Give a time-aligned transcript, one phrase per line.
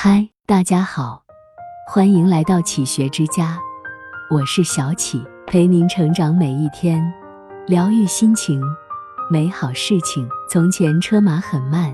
[0.00, 1.24] 嗨，大家好，
[1.88, 3.58] 欢迎来到启学之家，
[4.30, 7.02] 我是小启，陪您成长每一天，
[7.66, 8.62] 疗愈心情，
[9.28, 10.28] 美好事情。
[10.48, 11.92] 从前车马很慢，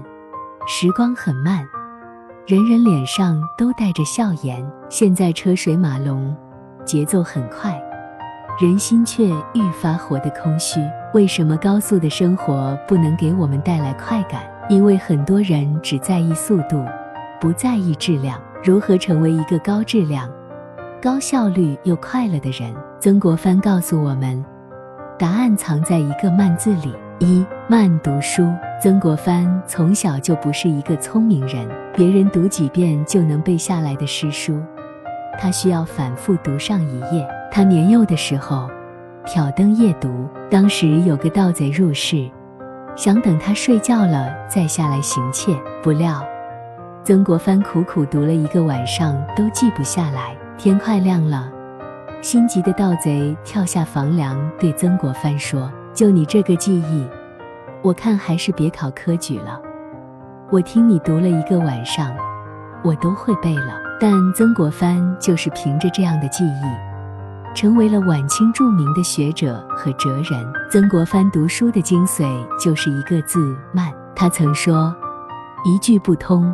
[0.67, 1.67] 时光很慢，
[2.47, 4.71] 人人脸上都带着笑颜。
[4.91, 6.37] 现在车水马龙，
[6.85, 7.83] 节奏很快，
[8.61, 10.79] 人心却愈发活得空虚。
[11.15, 14.43] 为什么高速的生活不能给我们带来快感？
[14.69, 16.85] 因为很多人只在意速度。
[17.41, 20.31] 不在意质量，如何成为一个高质量、
[21.03, 22.75] 高效率又快乐的人？
[23.01, 24.43] 曾国藩告诉我们，
[25.19, 26.95] 答案藏在一个“慢”字里。
[27.21, 28.53] 一慢读书。
[28.83, 34.61] 曾国藩从小就不是一个聪明人，别人读几遍就能背下来的诗书，
[35.39, 37.27] 他需要反复读上一页。
[37.53, 38.69] 他年幼的时候，
[39.25, 40.29] 挑灯夜读。
[40.51, 42.29] 当时有个盗贼入室，
[42.97, 46.21] 想等他睡觉了再下来行窃，不料。
[47.05, 50.35] 曾国藩苦苦读了一个晚上，都记不下来。
[50.57, 51.53] 天快亮了，
[52.23, 57.07] 心急的盗贼跳下房梁，对曾国藩说：“就你这个记忆，
[57.83, 59.61] 我看还是别考科举了。
[60.51, 62.11] 我听你读了一个晚上，
[62.83, 70.53] 我都会背了。”但曾国藩就是凭着这样的记忆，成为了晚清著名的学者和哲人。
[70.71, 72.25] 曾国藩读书的精髓
[72.59, 73.93] 就是一个字慢。
[74.17, 74.95] 他曾说
[75.67, 76.51] ：“一句不通。”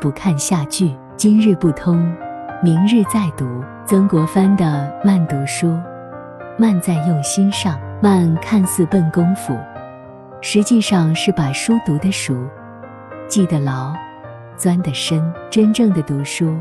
[0.00, 2.14] 不看下句，今日不通，
[2.62, 3.62] 明日再读。
[3.86, 5.78] 曾国藩的慢读书，
[6.58, 7.78] 慢在用心上。
[8.02, 9.56] 慢看似笨功夫，
[10.42, 12.34] 实际上是把书读得熟，
[13.26, 13.94] 记得牢，
[14.58, 15.32] 钻得深。
[15.48, 16.54] 真正的读书，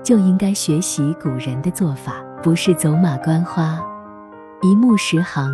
[0.00, 3.80] 就应该学习古人的做法，不是走马观花，
[4.62, 5.50] 一目十行，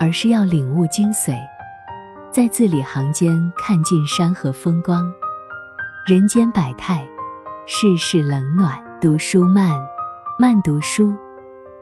[0.00, 1.38] 而是要领悟精髓，
[2.32, 5.04] 在字里行间看尽山河风光。
[6.10, 7.06] 人间百态，
[7.66, 8.76] 世事冷暖。
[9.00, 9.80] 读书慢，
[10.40, 11.14] 慢读书，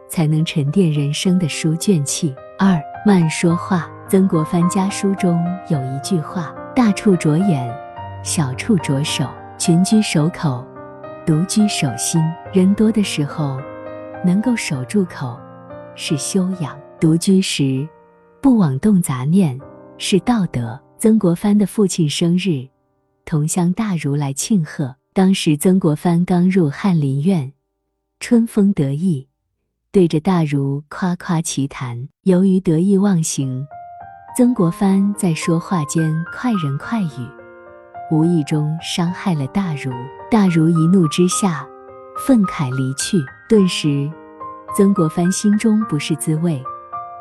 [0.07, 2.35] 才能沉淀人生的书卷气。
[2.59, 3.89] 二慢说话。
[4.07, 7.75] 曾国藩家书中有一句话：“大处着眼，
[8.23, 10.63] 小处着手，群居守口，
[11.25, 12.23] 独居守心。”
[12.53, 13.59] 人多的时候，
[14.23, 15.41] 能够守住口，
[15.95, 17.89] 是修养；独居时，
[18.43, 19.59] 不妄动杂念，
[19.97, 20.79] 是道德。
[20.99, 22.69] 曾国藩的父亲生日。
[23.29, 27.53] 同乡大儒来庆贺，当时曾国藩刚入翰林院，
[28.21, 29.29] 春风得意，
[29.93, 32.09] 对着大儒夸夸其谈。
[32.23, 33.67] 由于得意忘形，
[34.35, 37.29] 曾国藩在说话间快人快语，
[38.11, 39.93] 无意中伤害了大儒。
[40.31, 41.69] 大儒一怒之下，
[42.27, 43.19] 愤慨离去。
[43.47, 44.11] 顿时，
[44.75, 46.65] 曾国藩心中不是滋味，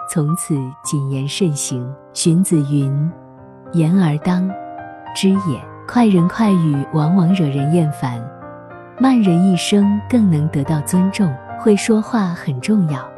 [0.09, 1.85] 从此谨言慎行。
[2.13, 3.11] 荀子云
[3.75, 4.49] ：“言而当
[5.13, 8.21] 知也。”快人快语往往惹人厌烦，
[8.99, 11.33] 慢人一生更能得到尊重。
[11.57, 13.09] 会说话很重要，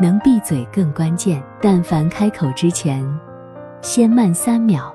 [0.00, 1.42] 能闭嘴更关键。
[1.60, 3.04] 但凡开口之前，
[3.82, 4.94] 先慢三秒，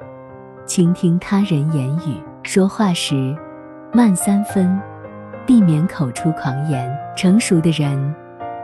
[0.66, 2.16] 倾听他人言语。
[2.44, 3.36] 说话时
[3.92, 4.80] 慢三分，
[5.46, 6.90] 避免口出狂言。
[7.16, 8.16] 成熟的人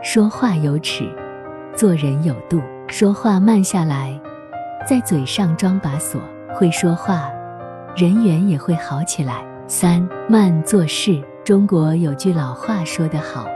[0.02, 1.04] 说话有尺，
[1.76, 2.62] 做人有度。
[2.88, 4.18] 说话慢下来，
[4.88, 6.18] 在嘴上装把锁。
[6.54, 7.30] 会说话。
[7.96, 9.44] 人缘也会好起来。
[9.66, 11.22] 三慢做事。
[11.44, 13.46] 中国有句老话说得好：“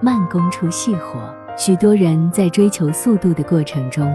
[0.00, 1.20] 慢工出细活。”
[1.56, 4.08] 许多人在追求速度的过程中，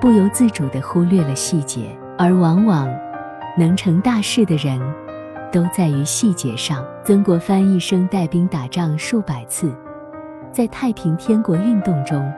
[0.00, 2.88] 不由自主地忽略了细节，而往往
[3.58, 4.80] 能成大事的人，
[5.52, 6.84] 都在于细节上。
[7.04, 9.72] 曾国藩一生带兵打仗数百次，
[10.50, 12.32] 在太平天国运动中，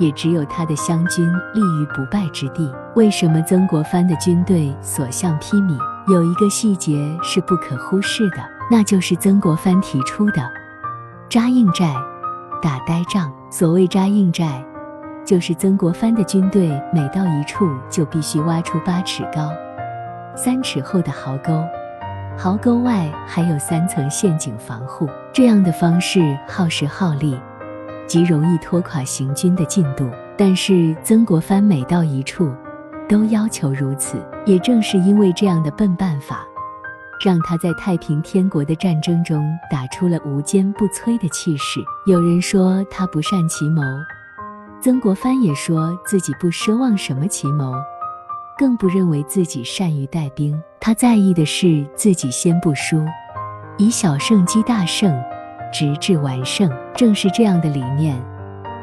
[0.00, 2.74] 也只有他的湘军立于不败之地。
[2.96, 5.78] 为什么曾国藩的军队所向披靡？
[6.12, 10.42] 有一个细节是不可忽视的，那就是曾国藩提出的
[11.30, 11.94] “扎硬寨，
[12.60, 13.30] 打呆仗”。
[13.50, 14.64] 所谓“扎硬寨”，
[15.24, 19.52] 就是曾国藩的军队每到一处就必须挖出八尺高、
[20.34, 21.62] 三尺厚的壕沟，
[22.38, 25.08] 壕沟外还有三层陷阱防护。
[25.32, 27.38] 这样的方式耗时耗力，
[28.10, 30.10] 极容易拖垮行军的进度。
[30.36, 32.52] 但是曾国藩每到一处，
[33.08, 36.44] 都要求如此，也正是因为这样的笨办法，
[37.24, 41.78] 让他在太平天国的战争中打出了无坚不摧的气势。
[42.06, 43.82] 有人说他不善奇谋，
[44.82, 47.72] 曾国藩也说自己不奢望什么奇谋，
[48.58, 50.60] 更不认为自己善于带兵。
[50.80, 53.04] 他在意的是自己先不输，
[53.76, 55.14] 以小胜击大胜，
[55.72, 56.70] 直至完胜。
[56.94, 58.20] 正是这样的理念，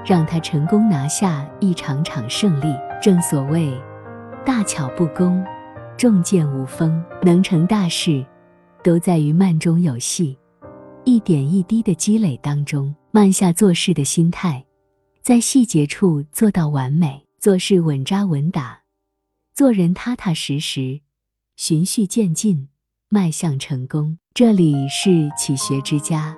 [0.05, 2.73] 让他成功拿下一场场胜利。
[3.01, 3.73] 正所谓。
[4.45, 5.43] 大巧不工，
[5.97, 8.25] 重剑无锋，能成大事，
[8.81, 10.37] 都在于慢中有细，
[11.03, 14.63] 一点一滴的积累当中，慢下做事的心态，
[15.21, 18.79] 在细节处做到完美，做事稳扎稳打，
[19.53, 21.01] 做人踏踏实实，
[21.57, 22.69] 循序渐进，
[23.09, 24.17] 迈向成功。
[24.33, 26.37] 这里是启学之家，